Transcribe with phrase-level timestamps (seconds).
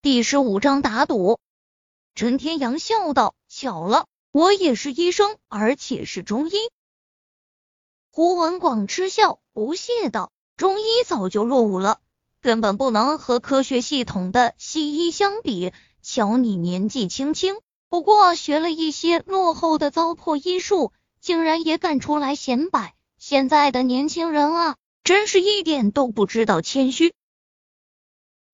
[0.00, 1.40] 第十五章打赌。
[2.14, 6.52] 陈天阳笑道：“巧了，我也是医生，而且是中医。”
[8.12, 11.98] 胡文广嗤笑，不屑道：“中医早就落伍了，
[12.40, 15.72] 根本不能和科学系统的西医相比。
[16.00, 17.56] 瞧你年纪轻轻，
[17.88, 22.94] 不过学了一些落后的糟粕医术，竟然也敢出来显摆。
[23.18, 27.12] 现在的年轻人啊，真是一点都不知道谦虚。”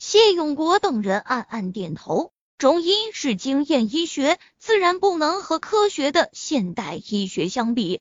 [0.00, 2.32] 谢永国等人暗暗点头。
[2.56, 8.00] 中医是经验医学，自然不能和科学的现代医学相比。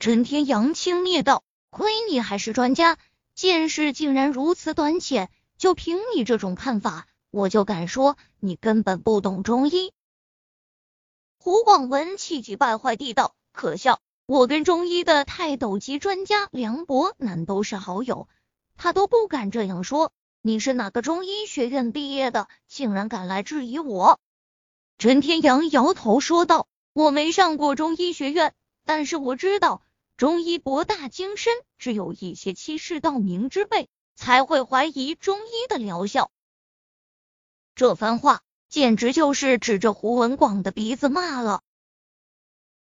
[0.00, 2.98] 陈天阳轻蔑道：“亏你还是专家，
[3.32, 5.30] 见识竟然如此短浅。
[5.56, 9.92] 就凭你这种看法，我就敢说你根本不懂中医。”
[11.38, 14.00] 胡广文气急败坏地道：“可笑！
[14.26, 18.26] 我跟中医的泰斗级专家梁博南都是好友，
[18.76, 22.48] 他都不敢这样说。”你是哪个中医学院毕业的？
[22.66, 24.18] 竟然敢来质疑我？
[24.96, 28.54] 陈天阳摇头说道：“我没上过中医学院，
[28.86, 29.82] 但是我知道
[30.16, 36.30] 中医博大精深，只有一些欺世盗名之辈才会怀疑中医的疗效。”
[37.76, 41.62] 这番话简直就是指着胡文广的鼻子骂了。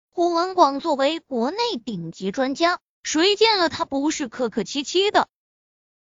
[0.08, 5.28] 胡文广作为国内顶级专家，谁见了他不是客客气气的？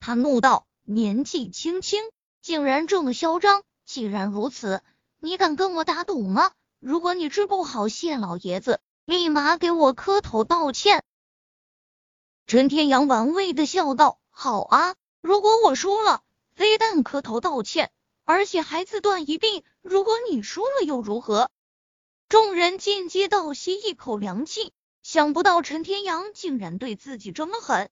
[0.00, 0.66] 他怒道。
[0.90, 2.02] 年纪轻轻，
[2.40, 3.62] 竟然这么嚣张！
[3.84, 4.80] 既然如此，
[5.18, 6.50] 你敢跟我打赌吗？
[6.80, 11.04] 如果你治不好谢老爷子，立马给我磕头道歉。
[12.46, 16.22] 陈天阳玩味的笑道：“好啊，如果我输了，
[16.54, 17.90] 非但磕头道歉，
[18.24, 19.66] 而且还自断一臂。
[19.82, 21.50] 如果你输了又如何？”
[22.30, 24.72] 众人间接倒吸一口凉气，
[25.02, 27.90] 想不到陈天阳竟然对自己这么狠。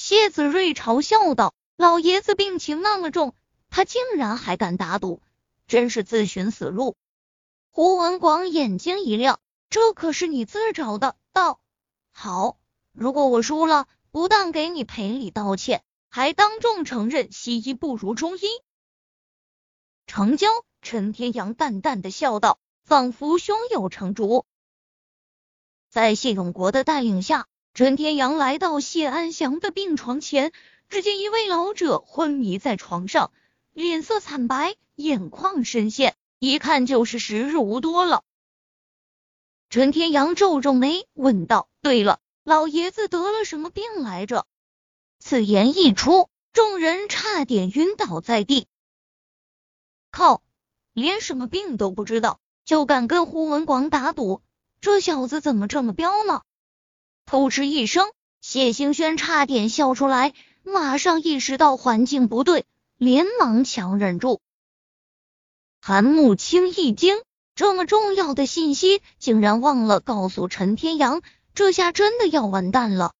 [0.00, 3.34] 谢子睿嘲笑道：“老爷子病情那么重，
[3.68, 5.20] 他竟然还敢打赌，
[5.66, 6.94] 真是自寻死路。”
[7.72, 11.58] 胡文广眼睛一亮：“这可是你自找的。”道
[12.14, 12.60] ：“好，
[12.92, 18.42] 如果我输了，不但给你赔礼道歉，还当众承认西医不如中医。”
[20.06, 20.46] 成交。
[20.80, 24.46] 陈天阳淡淡的笑道，仿佛胸有成竹。
[25.90, 27.48] 在谢永国的带领下。
[27.78, 30.50] 陈天阳来到谢安祥的病床前，
[30.88, 33.30] 只见一位老者昏迷在床上，
[33.72, 38.24] 脸色惨白，眼眶深陷，一看就是时日无多了。
[39.70, 44.44] 陈天阳皱皱眉，问道：“对了，老爷子得了什么病来着？”
[45.20, 48.66] 此言一出，众人差点晕倒在地。
[50.10, 50.42] 靠，
[50.94, 54.42] 连什么病都不知道，就敢跟胡文广打赌，
[54.80, 56.42] 这小子怎么这么彪呢？
[57.30, 62.64] 扑哧一声，谢兴轩差点笑出来，马上意识到环境不对，
[62.96, 64.40] 连忙强忍住。
[65.78, 67.18] 韩慕清一惊，
[67.54, 71.20] 这么重要的信息竟然忘了告诉陈天阳，
[71.52, 73.12] 这下真的要完蛋了。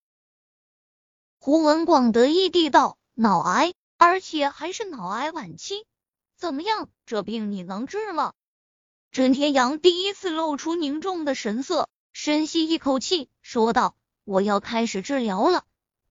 [1.39, 5.85] 胡文广得意地道：“脑癌，而且还是脑癌晚期，
[6.35, 6.89] 怎么样？
[7.05, 8.33] 这病你能治吗？”
[9.13, 13.95] 陈天阳第一次露出凝重的神色，深吸一口气，说道。
[14.29, 15.65] 我要开始治疗了，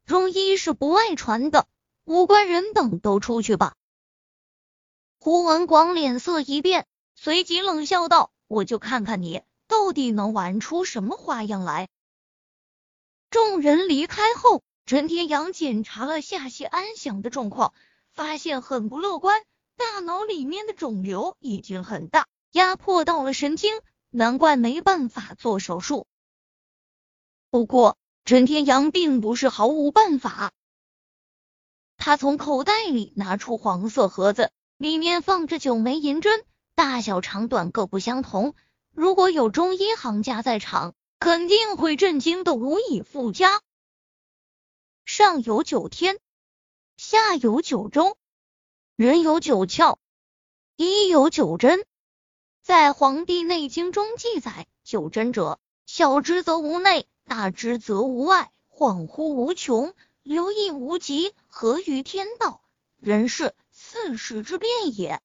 [0.07, 1.67] 中医是不外传的，
[2.03, 3.75] 无关人等都出去吧。
[5.19, 11.89] 胡文广脸色一变，随即冷笑道：“我就看看你到底能玩出什么花样来。”
[13.29, 17.75] 众人离开后，陈天阳检查了下谢安详的状况，
[18.09, 19.44] 发现很不乐观，
[19.75, 23.79] 大脑里面的肿瘤已经很大，压迫到了神经，
[24.09, 26.07] 难怪没办法做手术。
[27.51, 27.95] 不过。
[28.27, 30.51] 陈天阳并不是毫无办法，
[31.95, 36.43] 他从口袋里拿出黄色盒子，里面放着九枚银针，
[36.75, 38.53] 大小长短各不相同。
[38.91, 43.61] 如果有中医行家在场，肯定会震惊的无以复加。
[45.05, 46.19] 上有九天，
[46.97, 48.17] 下有九州，
[48.97, 49.99] 人有九窍，
[50.75, 51.85] 医有九针。
[52.61, 57.07] 在《黄帝内经》中记载，九针者，小之则无内。
[57.28, 59.94] 大之则无外，恍惚无穷，
[60.24, 62.62] 留意无极，合于天道，
[62.97, 65.22] 人事四时之变也。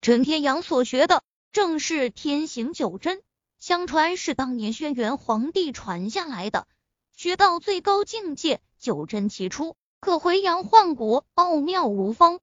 [0.00, 3.22] 陈天阳所学的正是天行九针，
[3.58, 6.68] 相传是当年轩辕皇帝传下来的，
[7.16, 12.38] 学到最高境界，九针齐出，可回阳换骨，奥妙无方。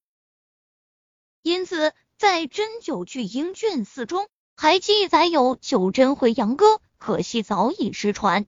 [1.42, 4.28] 因此，在《针灸巨英》卷四中
[4.58, 6.82] 还记载有九针回阳歌。
[7.00, 8.46] 可惜早已失传。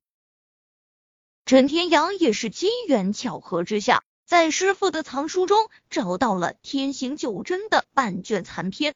[1.45, 8.93] 陈天阳也是机缘巧合之下，在师傅的藏书中找到了天行九针的半卷残篇。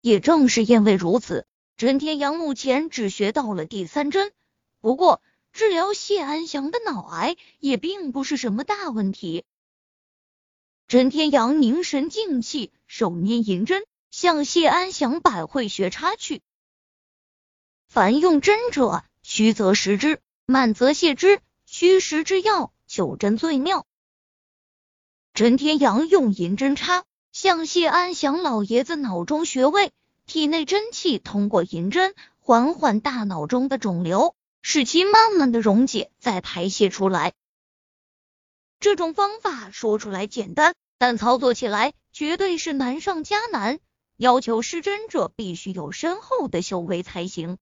[0.00, 1.46] 也正是因为如此，
[1.76, 4.32] 陈天阳目前只学到了第三针。
[4.80, 5.22] 不过，
[5.52, 9.44] 治疗谢安祥的脑癌也并不是什么大问题。
[10.88, 16.42] 陈天阳凝神静气，手捏银针，向谢安祥百会穴插去。
[17.96, 23.86] 凡用针者，虚则实之，慢则泻之，虚实之要，九针最妙。
[25.32, 29.92] 陈天阳用银针插，向谢安祥老爷子脑中穴位，
[30.26, 37.32] 体内真气通过银针缓缓大脑中的肿瘤，使其慢慢的溶解，再排泄出来。
[38.78, 43.78] 这种方法说出来简单，但操作起来绝对是难上加难，
[44.18, 47.56] 要求施针者必须有深厚的修为才行。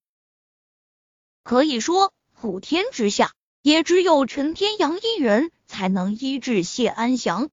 [1.44, 7.50] 可以说，普天之下也只有陈天阳一人才能医治谢安祥。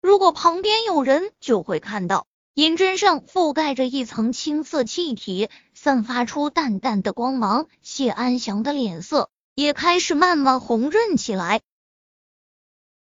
[0.00, 7.68] 如果旁边有人，就会看到银针上覆盖着一层青色气体，散发出淡淡的光芒。
[7.82, 11.60] 谢安祥的脸色也开始慢慢红润起来。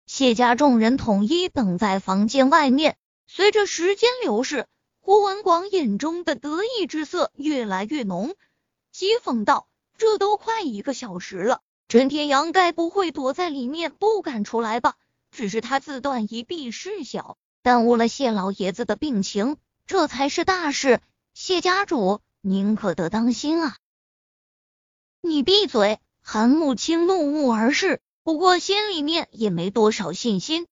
[0.06, 2.98] 谢家众人统一等在房间外面。
[3.28, 4.68] 随着时间流逝，
[5.00, 8.36] 胡文广眼中的得意之色越来越浓，
[8.98, 9.68] 讥讽道
[10.00, 14.96] ：“这都快一个小时了，陈天阳该不会躲在里面不敢出来吧？
[15.30, 21.00] 只是他自断一臂事小，耽误了谢老爷子的病情，这才是大事。
[21.36, 23.78] 谢家主，您可得当心啊！”
[25.22, 26.00] 你闭嘴！
[26.24, 28.02] 韩慕清怒目而视。
[28.24, 30.66] 不过心里面也没多少信心。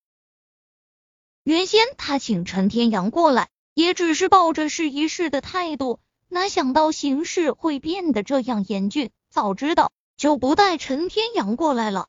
[1.44, 9.12] 原先他请陈天阳过来，也只是抱着试一试的态度，哪想到形势会变得这样严峻。
[9.30, 12.08] 早知道就不带陈天阳过来了。